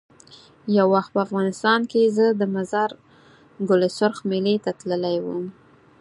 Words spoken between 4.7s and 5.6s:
تللی وم.